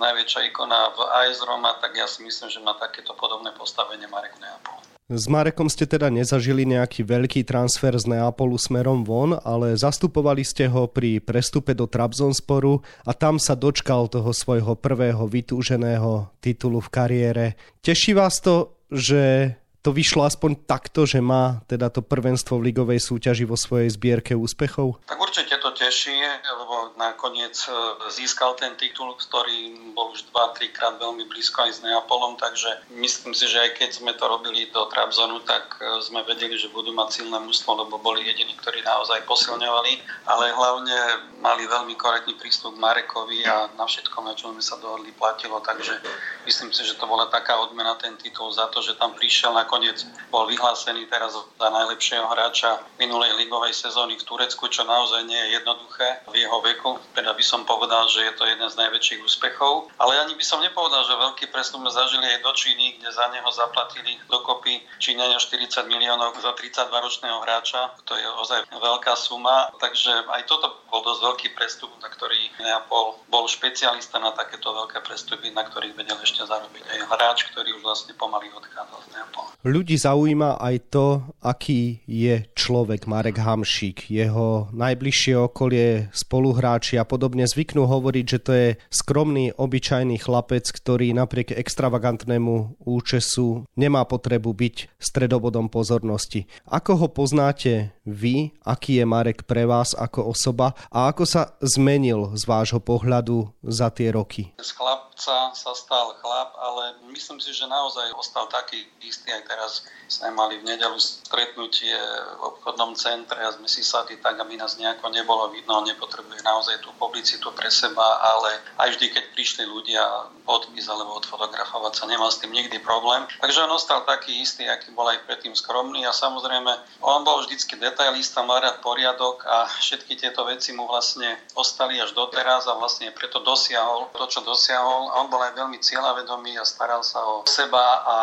najväčšia 0.00 0.48
ikona 0.48 0.96
v 0.96 1.04
AS 1.04 1.44
Roma, 1.44 1.76
tak 1.76 1.92
ja 1.92 2.08
si 2.08 2.24
myslím, 2.24 2.48
že 2.48 2.64
má 2.64 2.72
takéto 2.80 3.12
podobné 3.12 3.52
postavenie 3.52 4.08
Marek 4.08 4.40
Neapol. 4.40 4.80
S 5.06 5.30
Marekom 5.30 5.70
ste 5.70 5.86
teda 5.86 6.10
nezažili 6.10 6.66
nejaký 6.66 7.06
veľký 7.06 7.46
transfer 7.46 7.94
z 7.94 8.10
Neapolu 8.10 8.58
smerom 8.58 9.06
von, 9.06 9.38
ale 9.38 9.78
zastupovali 9.78 10.42
ste 10.42 10.66
ho 10.66 10.90
pri 10.90 11.22
prestupe 11.22 11.78
do 11.78 11.86
Trabzonsporu 11.86 12.82
a 13.06 13.14
tam 13.14 13.38
sa 13.38 13.54
dočkal 13.54 14.10
toho 14.10 14.34
svojho 14.34 14.74
prvého 14.74 15.22
vytúženého 15.30 16.26
titulu 16.42 16.82
v 16.82 16.90
kariére. 16.90 17.46
Teší 17.86 18.18
vás 18.18 18.42
to, 18.42 18.74
že 18.90 19.54
to 19.86 19.94
vyšlo 19.94 20.26
aspoň 20.26 20.66
takto, 20.66 21.06
že 21.06 21.22
má 21.22 21.62
teda 21.70 21.86
to 21.94 22.02
prvenstvo 22.02 22.58
v 22.58 22.74
ligovej 22.74 22.98
súťaži 22.98 23.46
vo 23.46 23.54
svojej 23.54 23.86
zbierke 23.94 24.34
úspechov? 24.34 24.98
Tak 25.06 25.14
určite 25.14 25.54
to 25.62 25.70
teší, 25.70 26.18
lebo 26.42 26.98
nakoniec 26.98 27.54
e, 27.54 27.70
získal 28.10 28.58
ten 28.58 28.74
titul, 28.74 29.14
ktorý 29.14 29.94
bol 29.94 30.10
už 30.10 30.26
2-3 30.34 30.74
krát 30.74 30.98
veľmi 30.98 31.30
blízko 31.30 31.70
aj 31.70 31.70
s 31.70 31.78
Neapolom, 31.86 32.34
takže 32.34 32.82
myslím 32.98 33.30
si, 33.30 33.46
že 33.46 33.62
aj 33.62 33.70
keď 33.78 33.90
sme 33.94 34.10
to 34.18 34.26
robili 34.26 34.66
do 34.74 34.90
Trabzonu, 34.90 35.38
tak 35.46 35.78
e, 35.78 36.02
sme 36.02 36.26
vedeli, 36.26 36.58
že 36.58 36.66
budú 36.74 36.90
mať 36.90 37.22
silné 37.22 37.38
mužstvo, 37.38 37.86
lebo 37.86 38.02
boli 38.02 38.26
jediní, 38.26 38.58
ktorí 38.58 38.82
naozaj 38.82 39.22
posilňovali, 39.22 40.26
ale 40.26 40.50
hlavne 40.50 40.98
mali 41.38 41.62
veľmi 41.62 41.94
korektný 41.94 42.34
prístup 42.34 42.74
k 42.74 42.82
Marekovi 42.82 43.46
a 43.46 43.70
na 43.78 43.86
všetkom, 43.86 44.26
na 44.26 44.34
čom 44.34 44.50
sme 44.58 44.64
sa 44.66 44.82
dohodli, 44.82 45.14
platilo, 45.14 45.62
takže 45.62 45.94
myslím 46.42 46.74
si, 46.74 46.82
že 46.82 46.98
to 46.98 47.06
bola 47.06 47.30
taká 47.30 47.54
odmena 47.62 47.94
ten 47.94 48.18
titul 48.18 48.50
za 48.50 48.66
to, 48.74 48.82
že 48.82 48.98
tam 48.98 49.14
prišiel 49.14 49.54
na 49.54 49.62
nakoniec 49.76 50.08
bol 50.32 50.48
vyhlásený 50.48 51.04
teraz 51.12 51.36
za 51.36 51.68
najlepšieho 51.68 52.24
hráča 52.24 52.80
minulej 52.96 53.36
ligovej 53.36 53.76
sezóny 53.76 54.16
v 54.16 54.24
Turecku, 54.24 54.72
čo 54.72 54.88
naozaj 54.88 55.28
nie 55.28 55.36
je 55.36 55.60
jednoduché 55.60 56.24
v 56.32 56.40
jeho 56.40 56.58
veku. 56.64 56.96
Teda 57.12 57.36
by 57.36 57.44
som 57.44 57.68
povedal, 57.68 58.08
že 58.08 58.24
je 58.24 58.32
to 58.40 58.48
jeden 58.48 58.64
z 58.64 58.80
najväčších 58.80 59.20
úspechov. 59.20 59.92
Ale 60.00 60.16
ani 60.16 60.32
by 60.32 60.44
som 60.44 60.64
nepovedal, 60.64 61.04
že 61.04 61.12
veľký 61.12 61.52
presun 61.52 61.84
sme 61.84 61.92
zažili 61.92 62.24
aj 62.24 62.40
do 62.40 62.52
Číny, 62.56 62.96
kde 62.96 63.12
za 63.12 63.28
neho 63.28 63.48
zaplatili 63.52 64.16
dokopy 64.32 64.80
Číňania 64.96 65.36
40 65.36 65.92
miliónov 65.92 66.32
za 66.40 66.56
32-ročného 66.56 67.36
hráča. 67.44 67.92
To 68.08 68.16
je 68.16 68.24
ozaj 68.40 68.64
veľká 68.72 69.12
suma. 69.12 69.68
Takže 69.76 70.24
aj 70.32 70.48
toto 70.48 70.72
bol 70.88 71.04
dosť 71.04 71.20
veľký 71.20 71.48
prestup, 71.52 71.92
na 72.00 72.08
ktorý 72.08 72.48
Neapol 72.64 73.20
bol 73.28 73.44
špecialista 73.44 74.16
na 74.16 74.32
takéto 74.32 74.72
veľké 74.72 75.04
prestupy, 75.04 75.52
na 75.52 75.68
ktorých 75.68 75.92
vedel 75.92 76.16
ešte 76.24 76.48
zarobiť 76.48 76.82
aj 76.88 76.98
hráč, 77.12 77.38
ktorý 77.52 77.76
už 77.76 77.82
vlastne 77.84 78.16
pomaly 78.16 78.48
odchádzal 78.56 79.00
z 79.04 79.08
Neapola. 79.12 79.48
Ľudí 79.66 79.98
zaujíma 79.98 80.62
aj 80.62 80.94
to, 80.94 81.26
aký 81.42 81.98
je 82.06 82.46
človek 82.54 83.10
Marek 83.10 83.42
Hamšík. 83.42 84.14
Jeho 84.14 84.70
najbližšie 84.70 85.34
okolie, 85.42 86.06
spoluhráči 86.14 87.02
a 87.02 87.02
podobne 87.02 87.42
zvyknú 87.50 87.82
hovoriť, 87.82 88.24
že 88.30 88.38
to 88.38 88.52
je 88.54 88.68
skromný, 88.94 89.50
obyčajný 89.58 90.22
chlapec, 90.22 90.70
ktorý 90.70 91.10
napriek 91.18 91.50
extravagantnému 91.50 92.78
účesu 92.78 93.66
nemá 93.74 94.06
potrebu 94.06 94.54
byť 94.54 95.02
stredobodom 95.02 95.66
pozornosti. 95.66 96.46
Ako 96.70 97.02
ho 97.02 97.08
poznáte 97.10 97.90
vy, 98.06 98.54
aký 98.62 99.02
je 99.02 99.04
Marek 99.10 99.50
pre 99.50 99.66
vás 99.66 99.98
ako 99.98 100.30
osoba 100.30 100.78
a 100.94 101.10
ako 101.10 101.26
sa 101.26 101.58
zmenil 101.58 102.38
z 102.38 102.46
vášho 102.46 102.78
pohľadu 102.78 103.50
za 103.66 103.90
tie 103.90 104.14
roky? 104.14 104.54
Z 104.62 104.78
chlapca 104.78 105.50
sa 105.58 105.72
stal 105.74 106.14
chlap, 106.22 106.54
ale 106.54 107.02
myslím 107.10 107.42
si, 107.42 107.50
že 107.50 107.66
naozaj 107.66 108.14
ostal 108.14 108.46
taký 108.46 108.86
istý. 109.02 109.34
Aj 109.34 109.55
teraz 109.56 109.88
sme 110.06 110.30
mali 110.30 110.62
v 110.62 110.68
nedelu 110.70 110.94
stretnutie 111.02 111.96
v 112.38 112.42
obchodnom 112.54 112.94
centre 112.94 113.42
a 113.42 113.50
sme 113.50 113.66
si 113.66 113.82
sadli 113.82 114.14
tak, 114.22 114.38
aby 114.38 114.54
nás 114.54 114.78
nejako 114.78 115.10
nebolo 115.10 115.50
vidno. 115.50 115.82
Nepotrebuje 115.82 116.46
naozaj 116.46 116.78
tú 116.78 116.94
publicitu 116.94 117.50
pre 117.50 117.66
seba, 117.66 118.22
ale 118.22 118.62
aj 118.78 118.94
vždy, 118.94 119.06
keď 119.10 119.24
prišli 119.34 119.64
ľudia 119.66 120.30
podpis 120.46 120.86
alebo 120.86 121.18
odfotografovať 121.18 121.92
sa, 121.98 122.06
nemal 122.06 122.30
s 122.30 122.38
tým 122.38 122.54
nikdy 122.54 122.78
problém. 122.86 123.26
Takže 123.42 123.66
on 123.66 123.74
ostal 123.74 124.06
taký 124.06 124.46
istý, 124.46 124.70
aký 124.70 124.94
bol 124.94 125.10
aj 125.10 125.26
predtým 125.26 125.58
skromný 125.58 126.06
a 126.06 126.14
samozrejme 126.14 126.70
on 127.02 127.26
bol 127.26 127.42
vždycky 127.42 127.74
detailista, 127.74 128.46
mal 128.46 128.62
rád 128.62 128.78
poriadok 128.86 129.42
a 129.42 129.66
všetky 129.66 130.14
tieto 130.14 130.46
veci 130.46 130.70
mu 130.70 130.86
vlastne 130.86 131.34
ostali 131.58 131.98
až 131.98 132.14
doteraz 132.14 132.70
a 132.70 132.78
vlastne 132.78 133.10
preto 133.10 133.42
dosiahol 133.42 134.14
to, 134.14 134.30
čo 134.30 134.46
dosiahol. 134.46 135.10
On 135.18 135.26
bol 135.26 135.42
aj 135.42 135.58
veľmi 135.58 135.82
cieľavedomý 135.82 136.62
a 136.62 136.64
staral 136.64 137.02
sa 137.02 137.26
o 137.26 137.42
seba 137.50 138.06
a 138.06 138.16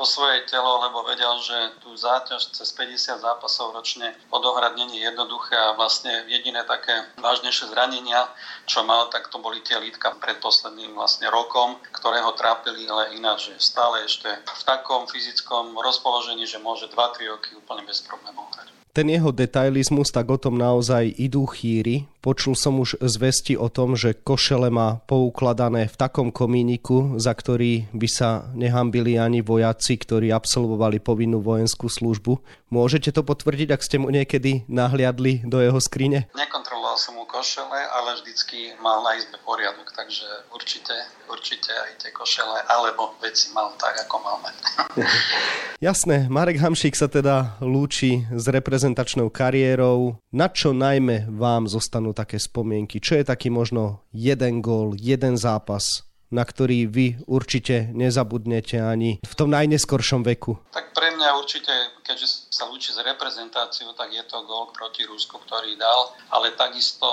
o 0.00 0.04
svoje 0.08 0.48
telo, 0.48 0.75
lebo 0.78 1.02
vedel, 1.02 1.34
že 1.42 1.56
tú 1.82 1.96
záťaž 1.96 2.52
cez 2.52 2.68
50 2.72 3.20
zápasov 3.20 3.72
ročne 3.74 4.14
odohrať 4.30 4.76
není 4.76 5.00
jednoduché 5.00 5.56
a 5.56 5.76
vlastne 5.76 6.24
jediné 6.28 6.64
také 6.64 6.92
vážnejšie 7.18 7.72
zranenia, 7.72 8.28
čo 8.68 8.84
mal, 8.84 9.08
tak 9.08 9.28
to 9.28 9.38
boli 9.40 9.60
tie 9.64 9.76
lítka 9.80 10.16
pred 10.22 10.38
posledným 10.40 10.94
vlastne 10.94 11.28
rokom, 11.32 11.76
ktoré 11.92 12.20
ho 12.22 12.32
trápili, 12.36 12.86
ale 12.86 13.16
ináč, 13.16 13.52
že 13.52 13.60
stále 13.60 14.04
ešte 14.04 14.28
v 14.30 14.62
takom 14.64 15.08
fyzickom 15.10 15.76
rozpoložení, 15.80 16.46
že 16.46 16.62
môže 16.62 16.88
2-3 16.92 17.32
roky 17.32 17.50
úplne 17.56 17.84
bez 17.84 18.00
problémov 18.04 18.48
hrať 18.54 18.85
ten 18.96 19.12
jeho 19.12 19.28
detailizmus, 19.28 20.08
tak 20.08 20.32
o 20.32 20.40
tom 20.40 20.56
naozaj 20.56 21.20
idú 21.20 21.44
chýry. 21.44 22.08
Počul 22.24 22.56
som 22.56 22.80
už 22.80 22.96
zvesti 23.04 23.52
o 23.52 23.68
tom, 23.68 23.92
že 23.92 24.16
košele 24.16 24.72
má 24.72 25.04
poukladané 25.04 25.84
v 25.92 25.98
takom 26.00 26.32
komíniku, 26.32 27.20
za 27.20 27.36
ktorý 27.36 27.92
by 27.92 28.08
sa 28.08 28.48
nehambili 28.56 29.20
ani 29.20 29.44
vojaci, 29.44 30.00
ktorí 30.00 30.32
absolvovali 30.32 31.04
povinnú 31.04 31.44
vojenskú 31.44 31.92
službu. 31.92 32.40
Môžete 32.66 33.14
to 33.14 33.22
potvrdiť, 33.22 33.78
ak 33.78 33.82
ste 33.86 34.02
mu 34.02 34.10
niekedy 34.10 34.66
nahliadli 34.66 35.46
do 35.46 35.62
jeho 35.62 35.78
skrine? 35.78 36.26
Nekontroloval 36.34 36.98
som 36.98 37.14
mu 37.14 37.22
košele, 37.22 37.78
ale 37.94 38.18
vždycky 38.18 38.74
mal 38.82 39.06
na 39.06 39.14
izbe 39.14 39.38
poriadok, 39.46 39.86
takže 39.94 40.26
určite, 40.50 40.96
určite 41.30 41.70
aj 41.70 42.02
tie 42.02 42.10
košele 42.10 42.66
alebo 42.66 43.14
veci 43.22 43.54
mal 43.54 43.70
tak, 43.78 44.02
ako 44.02 44.16
mal 44.18 44.36
mať. 44.42 44.54
Jasné, 45.86 46.26
Marek 46.26 46.58
Hamšík 46.58 46.96
sa 46.96 47.06
teda 47.06 47.60
lúči 47.62 48.24
s 48.32 48.48
reprezentačnou 48.48 49.28
kariérou. 49.28 50.18
Na 50.32 50.48
čo 50.48 50.74
najmä 50.74 51.30
vám 51.30 51.68
zostanú 51.70 52.16
také 52.16 52.40
spomienky? 52.40 52.98
Čo 52.98 53.20
je 53.20 53.28
taký 53.28 53.52
možno 53.52 54.02
jeden 54.10 54.58
gól, 54.64 54.96
jeden 54.98 55.36
zápas, 55.36 56.05
na 56.30 56.42
ktorý 56.42 56.90
vy 56.90 57.06
určite 57.30 57.90
nezabudnete 57.94 58.82
ani 58.82 59.22
v 59.22 59.34
tom 59.38 59.52
najneskoršom 59.54 60.26
veku? 60.26 60.58
Tak 60.74 60.90
pre 60.96 61.14
mňa 61.14 61.28
určite, 61.38 61.70
keďže 62.02 62.48
sa 62.50 62.66
lúči 62.66 62.90
s 62.90 62.98
reprezentáciou, 62.98 63.92
tak 63.92 64.10
je 64.10 64.24
to 64.24 64.40
gol 64.48 64.72
proti 64.72 65.04
Rusku, 65.04 65.36
ktorý 65.44 65.76
dal, 65.76 66.16
ale 66.32 66.56
takisto 66.56 67.06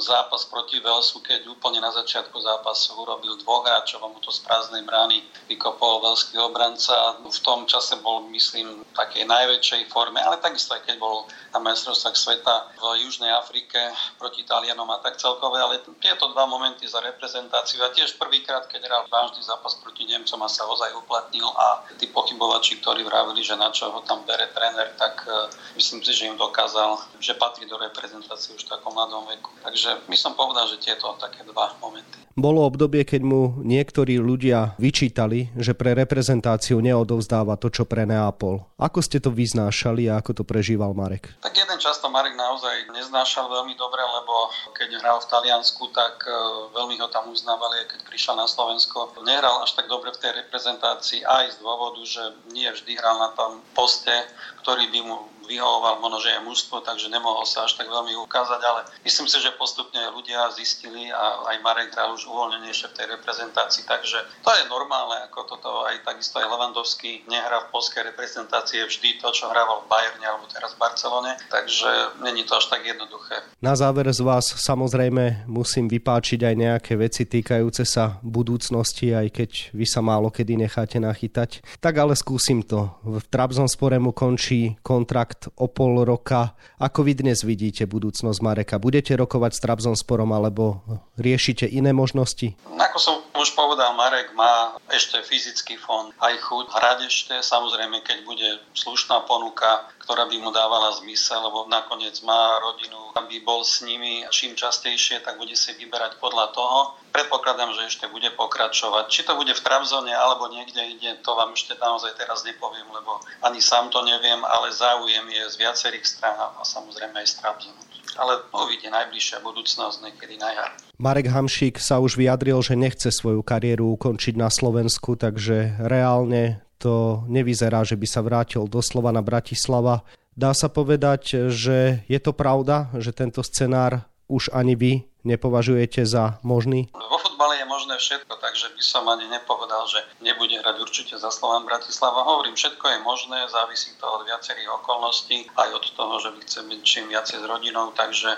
zápas 0.00 0.48
proti 0.48 0.80
Velsu, 0.80 1.20
keď 1.20 1.46
úplne 1.52 1.84
na 1.84 1.92
začiatku 1.92 2.34
zápasu 2.40 2.96
urobil 2.96 3.36
dvoch 3.42 3.68
hráčov 3.68 4.02
mu 4.08 4.18
to 4.24 4.32
z 4.32 4.40
prázdnej 4.46 4.86
brány 4.86 5.20
vykopol 5.50 6.00
veľský 6.00 6.40
obranca. 6.40 7.20
V 7.20 7.40
tom 7.44 7.68
čase 7.68 8.00
bol, 8.00 8.24
myslím, 8.32 8.82
v 8.82 8.92
takej 8.96 9.28
najväčšej 9.28 9.82
forme, 9.92 10.22
ale 10.22 10.40
takisto 10.40 10.72
aj 10.72 10.88
keď 10.88 10.96
bol 10.96 11.28
na 11.52 11.60
majstrovstvách 11.60 12.16
sveta 12.16 12.54
v 12.80 13.04
Južnej 13.04 13.32
Afrike 13.34 13.92
proti 14.16 14.46
Talianom 14.48 14.88
a 14.94 15.02
tak 15.04 15.20
celkové, 15.20 15.60
ale 15.60 15.84
tieto 16.00 16.32
dva 16.32 16.48
momenty 16.48 16.88
za 16.88 17.04
reprezentáciu 17.04 17.84
a 17.84 17.92
tiež 17.92 18.16
prvýkrát, 18.16 18.55
keď 18.64 18.88
hral 18.88 19.04
vážny 19.12 19.44
zápas 19.44 19.76
proti 19.76 20.08
Nemcom 20.08 20.40
a 20.40 20.48
sa 20.48 20.64
ozaj 20.64 20.96
uplatnil 20.96 21.44
a 21.44 21.84
tí 22.00 22.08
pochybovači, 22.08 22.80
ktorí 22.80 23.04
vravili, 23.04 23.44
že 23.44 23.60
na 23.60 23.68
čo 23.68 23.92
ho 23.92 24.00
tam 24.08 24.24
bere 24.24 24.48
tréner, 24.56 24.96
tak 24.96 25.28
e, 25.28 25.52
myslím 25.76 26.00
si, 26.00 26.16
že 26.16 26.32
im 26.32 26.40
dokázal, 26.40 26.96
že 27.20 27.36
patrí 27.36 27.68
do 27.68 27.76
reprezentácie 27.76 28.56
už 28.56 28.64
v 28.64 28.72
takom 28.72 28.96
mladom 28.96 29.28
veku. 29.28 29.52
Takže 29.60 30.08
my 30.08 30.16
som 30.16 30.32
povedal, 30.32 30.64
že 30.72 30.80
tieto 30.80 31.12
také 31.20 31.44
dva 31.44 31.76
momenty. 31.84 32.26
Bolo 32.36 32.68
obdobie, 32.68 33.00
keď 33.08 33.24
mu 33.24 33.64
niektorí 33.64 34.20
ľudia 34.20 34.76
vyčítali, 34.76 35.48
že 35.56 35.72
pre 35.72 35.96
reprezentáciu 35.96 36.84
neodovzdáva 36.84 37.56
to, 37.56 37.72
čo 37.72 37.88
pre 37.88 38.04
Neapol. 38.04 38.60
Ako 38.76 39.00
ste 39.00 39.24
to 39.24 39.32
vyznášali 39.32 40.12
a 40.12 40.20
ako 40.20 40.36
to 40.36 40.44
prežíval 40.44 40.92
Marek? 40.92 41.32
Tak 41.40 41.56
jeden 41.56 41.80
čas 41.80 41.96
to 41.96 42.12
Marek 42.12 42.36
naozaj 42.36 42.92
neznášal 42.92 43.48
veľmi 43.48 43.72
dobre, 43.80 44.04
lebo 44.04 44.52
keď 44.76 45.00
hral 45.00 45.16
v 45.24 45.30
Taliansku, 45.32 45.88
tak 45.96 46.28
e, 46.28 46.32
veľmi 46.76 47.00
ho 47.00 47.08
tam 47.08 47.32
uznávali, 47.32 47.88
keď 47.88 48.04
prišiel 48.04 48.36
na 48.36 48.44
Slovensko. 48.46 49.12
Nehral 49.22 49.62
až 49.62 49.76
tak 49.76 49.86
dobre 49.86 50.10
v 50.14 50.20
tej 50.22 50.32
reprezentácii 50.46 51.22
aj 51.26 51.54
z 51.54 51.56
dôvodu, 51.60 52.00
že 52.06 52.22
nie 52.50 52.66
vždy 52.66 52.96
hral 52.98 53.18
na 53.18 53.30
tom 53.34 53.62
poste, 53.74 54.14
ktorý 54.62 54.90
by 54.90 55.00
mu 55.04 55.16
vyhovoval 55.46 55.96
je 56.26 56.44
mužstvo, 56.44 56.82
takže 56.82 57.08
nemohol 57.08 57.46
sa 57.46 57.64
až 57.64 57.78
tak 57.78 57.88
veľmi 57.88 58.12
ukázať, 58.26 58.60
ale 58.60 58.80
myslím 59.06 59.30
si, 59.30 59.38
že 59.38 59.54
postupne 59.54 59.98
ľudia 60.12 60.50
zistili 60.52 61.08
a 61.08 61.48
aj 61.54 61.56
Marek 61.62 61.94
hral 61.94 62.12
už 62.12 62.26
uvoľnenejšie 62.28 62.92
v 62.92 62.96
tej 62.98 63.06
reprezentácii, 63.16 63.86
takže 63.86 64.18
to 64.42 64.50
je 64.50 64.64
normálne, 64.68 65.16
ako 65.30 65.56
toto 65.56 65.70
aj 65.86 66.02
takisto 66.02 66.42
aj 66.42 66.50
Levandovský 66.50 67.24
nehrá 67.30 67.66
v 67.66 67.70
polskej 67.72 68.02
reprezentácii 68.12 68.84
vždy 68.84 69.22
to, 69.22 69.28
čo 69.32 69.48
hrával 69.48 69.86
v 69.86 69.90
Bayerne 69.90 70.26
alebo 70.26 70.50
teraz 70.50 70.74
v 70.74 70.82
Barcelone, 70.82 71.32
takže 71.48 72.20
není 72.20 72.42
to 72.44 72.58
až 72.58 72.66
tak 72.68 72.82
jednoduché. 72.82 73.40
Na 73.62 73.78
záver 73.78 74.10
z 74.10 74.20
vás 74.20 74.44
samozrejme 74.50 75.46
musím 75.46 75.86
vypáčiť 75.86 76.42
aj 76.42 76.54
nejaké 76.54 76.92
veci 76.98 77.24
týkajúce 77.24 77.86
sa 77.86 78.18
budúcnosti, 78.20 79.14
aj 79.14 79.26
keď 79.32 79.50
vy 79.72 79.86
sa 79.86 80.02
málo 80.02 80.28
kedy 80.28 80.58
necháte 80.58 80.98
nachytať. 80.98 81.62
Tak 81.78 81.94
ale 81.96 82.18
skúsim 82.18 82.66
to. 82.66 82.92
V 83.06 83.22
Trabzonspore 83.30 83.96
mu 84.02 84.10
končí 84.10 84.76
kontrakt 84.82 85.35
kontrakt 85.36 85.52
o 85.56 85.68
pol 85.68 86.04
roka. 86.04 86.56
Ako 86.80 87.04
vy 87.04 87.14
dnes 87.14 87.44
vidíte 87.44 87.84
budúcnosť 87.86 88.40
Mareka? 88.40 88.80
Budete 88.80 89.16
rokovať 89.16 89.52
s 89.56 89.62
Trabzonsporom 89.64 90.32
alebo 90.32 90.82
riešite 91.20 91.68
iné 91.68 91.92
možnosti? 91.92 92.56
Ako 92.76 92.98
som 92.98 93.16
už 93.36 93.52
povedal, 93.52 93.92
Marek 93.92 94.32
má 94.32 94.76
ešte 94.88 95.20
fyzický 95.20 95.76
fond, 95.76 96.12
aj 96.20 96.40
chuť 96.40 96.66
hrať 96.72 96.98
ešte. 97.08 97.34
Samozrejme, 97.44 98.00
keď 98.00 98.18
bude 98.24 98.48
slušná 98.72 99.28
ponuka, 99.28 99.84
ktorá 100.00 100.24
by 100.30 100.36
mu 100.40 100.50
dávala 100.54 100.94
zmysel, 101.02 101.44
lebo 101.44 101.68
nakoniec 101.68 102.16
má 102.24 102.56
rodinu, 102.62 103.12
aby 103.18 103.42
bol 103.44 103.60
s 103.66 103.84
nimi 103.84 104.24
čím 104.32 104.56
častejšie, 104.56 105.20
tak 105.20 105.36
bude 105.36 105.52
si 105.52 105.76
vyberať 105.76 106.16
podľa 106.22 106.54
toho. 106.56 106.78
Predpokladám, 107.12 107.72
že 107.72 107.88
ešte 107.88 108.06
bude 108.12 108.28
pokračovať. 108.36 109.08
Či 109.08 109.24
to 109.24 109.40
bude 109.40 109.52
v 109.52 109.64
Trabzone 109.64 110.12
alebo 110.12 110.52
niekde 110.52 110.84
ide, 110.84 111.16
to 111.24 111.32
vám 111.32 111.56
ešte 111.56 111.72
naozaj 111.80 112.12
teraz 112.16 112.44
nepoviem, 112.44 112.86
lebo 112.92 113.24
ani 113.40 113.58
sám 113.58 113.88
to 113.88 114.04
neviem, 114.04 114.40
ale 114.44 114.68
záujem 114.70 115.25
je 115.28 115.42
z 115.50 115.56
viacerých 115.60 116.06
strán 116.06 116.36
a 116.38 116.62
samozrejme 116.62 117.18
aj 117.20 117.28
z. 117.28 117.74
Ale 118.16 118.48
uvidí 118.54 118.88
najbližšia 118.88 119.44
budúcnosť 119.44 120.00
niekedy 120.08 120.40
na 120.40 120.48
jar. 120.56 120.70
Marek 120.96 121.28
Hamšík 121.28 121.76
sa 121.76 122.00
už 122.00 122.16
vyjadril, 122.16 122.56
že 122.64 122.72
nechce 122.72 123.12
svoju 123.12 123.44
kariéru 123.44 123.92
ukončiť 124.00 124.34
na 124.40 124.48
Slovensku, 124.48 125.20
takže 125.20 125.76
reálne 125.84 126.64
to 126.80 127.24
nevyzerá, 127.28 127.84
že 127.84 127.96
by 127.96 128.06
sa 128.08 128.24
vrátil 128.24 128.64
doslova 128.64 129.12
na 129.12 129.20
Bratislava. 129.20 130.04
Dá 130.36 130.52
sa 130.52 130.68
povedať, 130.68 131.52
že 131.52 132.04
je 132.08 132.20
to 132.20 132.32
pravda, 132.32 132.92
že 132.96 133.12
tento 133.12 133.40
scenár 133.40 134.04
už 134.28 134.52
ani 134.52 134.74
vy 134.76 134.92
nepovažujete 135.26 136.06
za 136.06 136.38
možný? 136.46 136.86
Vo 136.94 137.18
futbale 137.18 137.58
je 137.58 137.66
možné 137.66 137.98
všetko, 137.98 138.38
takže 138.38 138.72
by 138.72 138.82
som 138.82 139.04
ani 139.10 139.26
nepovedal, 139.26 139.84
že 139.90 140.00
nebude 140.22 140.54
hrať 140.56 140.76
určite 140.78 141.14
za 141.18 141.28
Slovan 141.34 141.66
Bratislava. 141.66 142.22
Hovorím, 142.22 142.54
všetko 142.54 142.86
je 142.86 142.98
možné, 143.02 143.38
závisí 143.50 143.90
to 143.98 144.06
od 144.06 144.22
viacerých 144.24 144.70
okolností, 144.80 145.50
aj 145.58 145.70
od 145.74 145.84
toho, 145.98 146.14
že 146.22 146.30
by 146.30 146.40
chce 146.46 146.60
byť 146.62 146.80
čím 146.86 147.04
viacej 147.10 147.42
s 147.42 147.44
rodinou, 147.44 147.90
takže 147.92 148.30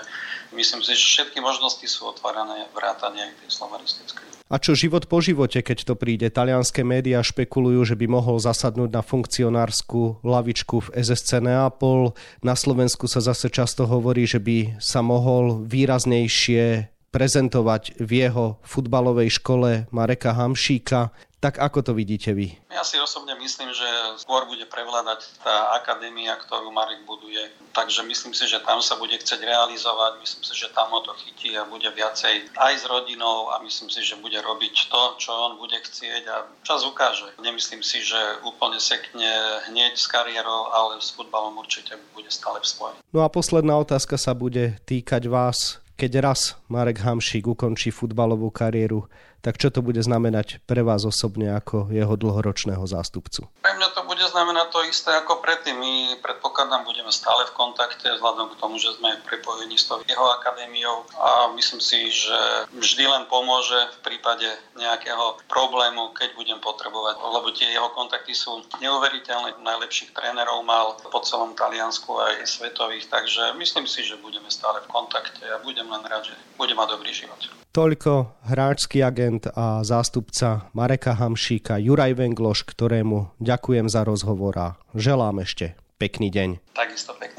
myslím 0.57 0.81
si, 0.81 0.97
že 0.97 1.05
všetky 1.05 1.39
možnosti 1.39 1.85
sú 1.85 2.09
otvárané 2.09 2.65
vrátane 2.73 3.29
aj 3.29 3.33
tej 3.45 3.49
slovanistickej. 3.53 4.39
A 4.49 4.57
čo 4.57 4.73
život 4.73 5.05
po 5.05 5.21
živote, 5.21 5.61
keď 5.61 5.85
to 5.85 5.93
príde? 5.93 6.25
Talianské 6.33 6.81
médiá 6.81 7.21
špekulujú, 7.21 7.85
že 7.85 7.93
by 7.93 8.09
mohol 8.09 8.41
zasadnúť 8.41 8.89
na 8.89 9.05
funkcionárskú 9.05 10.25
lavičku 10.25 10.89
v 10.89 10.91
SSC 10.97 11.37
Neapol. 11.37 12.17
Na 12.41 12.57
Slovensku 12.57 13.05
sa 13.05 13.21
zase 13.21 13.53
často 13.53 13.85
hovorí, 13.85 14.25
že 14.25 14.41
by 14.41 14.81
sa 14.81 15.05
mohol 15.05 15.61
výraznejšie 15.69 16.78
prezentovať 17.09 17.97
v 18.01 18.11
jeho 18.25 18.45
futbalovej 18.61 19.41
škole 19.41 19.89
Mareka 19.89 20.33
Hamšíka. 20.33 21.09
Tak 21.39 21.55
ako 21.55 21.79
to 21.79 21.91
vidíte 21.95 22.35
vy? 22.35 22.51
Ja 22.67 22.83
si 22.83 22.99
osobne 22.99 23.31
myslím, 23.39 23.71
že 23.71 23.87
skôr 24.19 24.43
bude 24.43 24.67
prevládať 24.67 25.39
tá 25.39 25.71
akadémia, 25.79 26.35
ktorú 26.35 26.67
Marek 26.67 27.07
buduje. 27.07 27.47
Takže 27.71 28.03
myslím 28.03 28.35
si, 28.35 28.43
že 28.43 28.59
tam 28.59 28.83
sa 28.83 28.99
bude 28.99 29.15
chcieť 29.15 29.47
realizovať, 29.47 30.19
myslím 30.19 30.43
si, 30.43 30.51
že 30.51 30.67
tam 30.75 30.91
ho 30.91 30.99
to 30.99 31.15
chytí 31.15 31.55
a 31.55 31.63
bude 31.63 31.87
viacej 31.87 32.43
aj 32.59 32.73
s 32.75 32.83
rodinou 32.91 33.55
a 33.55 33.63
myslím 33.63 33.87
si, 33.87 34.03
že 34.03 34.19
bude 34.19 34.35
robiť 34.35 34.91
to, 34.91 35.01
čo 35.15 35.31
on 35.31 35.55
bude 35.55 35.79
chcieť 35.79 36.23
a 36.27 36.43
čas 36.67 36.83
ukáže. 36.83 37.31
Nemyslím 37.39 37.87
si, 37.87 38.03
že 38.03 38.19
úplne 38.43 38.83
sekne 38.83 39.63
hneď 39.71 39.95
s 39.95 40.11
kariérou, 40.11 40.75
ale 40.75 40.99
s 40.99 41.15
futbalom 41.15 41.55
určite 41.55 41.95
bude 42.11 42.27
stále 42.27 42.59
v 42.59 42.67
spoji. 42.67 42.95
No 43.15 43.23
a 43.23 43.31
posledná 43.31 43.79
otázka 43.79 44.19
sa 44.19 44.35
bude 44.35 44.75
týkať 44.83 45.31
vás. 45.31 45.79
Keď 45.99 46.15
raz 46.23 46.55
Marek 46.71 47.03
Hamšík 47.03 47.43
ukončí 47.43 47.91
futbalovú 47.91 48.55
kariéru, 48.55 49.11
tak 49.43 49.59
čo 49.59 49.67
to 49.67 49.83
bude 49.83 49.99
znamenať 49.99 50.63
pre 50.63 50.79
vás 50.79 51.03
osobne 51.03 51.51
ako 51.51 51.91
jeho 51.91 52.15
dlhoročného 52.15 52.83
zástupcu? 52.87 53.47
Pre 53.63 53.73
mňa 53.75 53.89
to 53.95 54.03
bude 54.07 54.23
znamenať 54.23 54.67
to 54.71 54.79
isté 54.87 55.11
ako 55.15 55.43
predtým. 55.43 55.79
My 55.79 56.15
predpokladám, 56.23 56.87
budeme 56.87 57.11
stále 57.11 57.47
v 57.47 57.55
kontakte 57.55 58.11
vzhľadom 58.15 58.51
k 58.51 58.59
tomu, 58.63 58.79
že 58.79 58.95
sme 58.95 59.15
prepojení 59.27 59.75
s 59.75 59.91
tou 59.91 59.99
jeho 60.07 60.27
akadémiou 60.39 61.03
a 61.19 61.51
myslím 61.55 61.83
si, 61.83 62.11
že 62.11 62.35
vždy 62.75 63.03
len 63.07 63.23
pomôže 63.31 63.79
v 63.99 64.11
prípade 64.11 64.47
nejakého 64.79 65.39
problému, 65.51 66.15
keď 66.15 66.35
budem 66.35 66.59
potrebovať, 66.63 67.19
lebo 67.19 67.47
tie 67.51 67.75
jeho 67.75 67.91
kontakty 67.91 68.31
sú 68.31 68.63
neuveriteľné. 68.79 69.59
Najlepších 69.59 70.15
trénerov 70.15 70.63
mal 70.63 70.95
po 70.99 71.19
celom 71.23 71.55
Taliansku 71.55 72.11
aj 72.11 72.47
svetových, 72.47 73.07
takže 73.11 73.55
myslím 73.59 73.87
si, 73.87 74.03
že 74.03 74.19
budeme 74.19 74.47
stále 74.51 74.83
v 74.83 74.91
kontakte 74.91 75.43
a 75.47 75.63
budem 75.63 75.87
len 75.89 76.03
rád, 76.05 76.29
že 76.29 76.35
bude 76.55 76.73
mať 76.77 76.87
dobrý 76.93 77.11
život. 77.11 77.41
Toľko 77.69 78.33
hráčský 78.49 79.05
agent 79.05 79.45
a 79.53 79.85
zástupca 79.85 80.73
Mareka 80.73 81.13
Hamšíka 81.13 81.77
Juraj 81.77 82.17
Vengloš, 82.17 82.65
ktorému 82.65 83.37
ďakujem 83.37 83.85
za 83.85 84.01
rozhovor 84.01 84.57
a 84.57 84.67
želám 84.97 85.45
ešte 85.45 85.77
pekný 86.01 86.33
deň. 86.33 86.49
Takisto 86.73 87.13
pekný. 87.15 87.38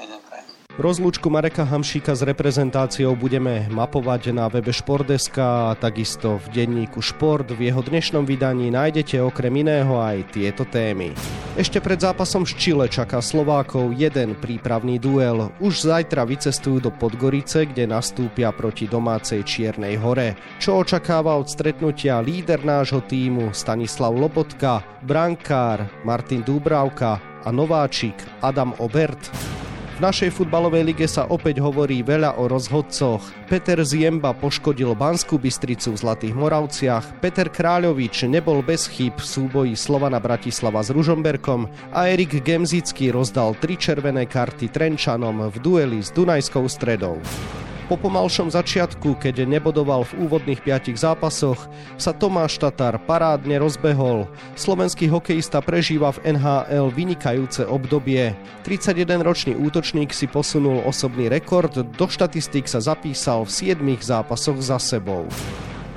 Rozlúčku 0.78 1.26
Mareka 1.26 1.66
Hamšíka 1.66 2.14
s 2.14 2.22
reprezentáciou 2.22 3.18
budeme 3.18 3.66
mapovať 3.74 4.30
na 4.30 4.46
webe 4.46 4.70
Špordeska 4.70 5.74
a 5.74 5.74
takisto 5.74 6.38
v 6.38 6.62
denníku 6.62 7.02
Šport. 7.02 7.50
V 7.50 7.66
jeho 7.66 7.82
dnešnom 7.82 8.22
vydaní 8.22 8.70
nájdete 8.70 9.18
okrem 9.18 9.50
iného 9.66 9.98
aj 9.98 10.30
tieto 10.30 10.62
témy. 10.62 11.10
Ešte 11.58 11.82
pred 11.82 11.98
zápasom 11.98 12.46
z 12.46 12.54
Čile 12.54 12.86
čaká 12.86 13.18
Slovákov 13.18 13.98
jeden 13.98 14.38
prípravný 14.38 15.02
duel. 15.02 15.50
Už 15.58 15.90
zajtra 15.90 16.22
vycestujú 16.22 16.78
do 16.78 16.94
Podgorice, 16.94 17.66
kde 17.66 17.90
nastúpia 17.90 18.54
proti 18.54 18.86
domácej 18.86 19.42
Čiernej 19.42 19.98
hore. 19.98 20.38
Čo 20.62 20.86
očakáva 20.86 21.34
od 21.34 21.50
stretnutia 21.50 22.22
líder 22.22 22.62
nášho 22.62 23.02
týmu 23.02 23.50
Stanislav 23.50 24.14
Lobotka, 24.14 24.86
brankár 25.02 25.82
Martin 26.06 26.46
Dúbravka 26.46 27.18
a 27.42 27.48
nováčik 27.50 28.14
Adam 28.38 28.70
Obert? 28.78 29.18
V 30.00 30.08
našej 30.08 30.32
futbalovej 30.32 30.96
lige 30.96 31.04
sa 31.04 31.28
opäť 31.28 31.60
hovorí 31.60 32.00
veľa 32.00 32.40
o 32.40 32.48
rozhodcoch. 32.48 33.20
Peter 33.52 33.76
Ziemba 33.84 34.32
poškodil 34.32 34.96
Banskú 34.96 35.36
Bystricu 35.36 35.92
v 35.92 36.00
Zlatých 36.00 36.32
Moravciach, 36.40 37.20
Peter 37.20 37.52
Kráľovič 37.52 38.24
nebol 38.24 38.64
bez 38.64 38.88
chýb 38.88 39.20
v 39.20 39.28
súboji 39.28 39.76
Slovana 39.76 40.16
Bratislava 40.16 40.80
s 40.80 40.88
Ružomberkom 40.88 41.68
a 41.92 42.08
Erik 42.08 42.40
Gemzický 42.40 43.12
rozdal 43.12 43.52
tri 43.60 43.76
červené 43.76 44.24
karty 44.24 44.72
Trenčanom 44.72 45.52
v 45.52 45.56
dueli 45.60 46.00
s 46.00 46.08
Dunajskou 46.16 46.64
stredou. 46.64 47.20
Po 47.90 47.98
pomalšom 47.98 48.54
začiatku, 48.54 49.18
keď 49.18 49.50
nebodoval 49.50 50.06
v 50.06 50.22
úvodných 50.22 50.62
piatich 50.62 50.94
zápasoch, 50.94 51.66
sa 51.98 52.14
Tomáš 52.14 52.62
Tatar 52.62 53.02
parádne 53.02 53.58
rozbehol. 53.58 54.30
Slovenský 54.54 55.10
hokejista 55.10 55.58
prežíva 55.58 56.14
v 56.14 56.38
NHL 56.38 56.94
vynikajúce 56.94 57.66
obdobie. 57.66 58.38
31-ročný 58.62 59.58
útočník 59.58 60.14
si 60.14 60.30
posunul 60.30 60.86
osobný 60.86 61.26
rekord, 61.26 61.74
do 61.74 62.06
štatistík 62.06 62.70
sa 62.70 62.78
zapísal 62.78 63.42
v 63.42 63.74
7 63.74 63.82
zápasoch 63.98 64.62
za 64.62 64.78
sebou. 64.78 65.26